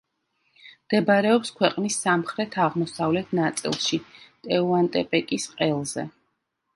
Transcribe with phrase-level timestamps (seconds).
[0.85, 3.99] მდებარეობს ქვეყნის სამხრეთ-აღმოსავლეთ ნაწილში,
[4.49, 6.07] ტეუანტეპეკის ყელზე.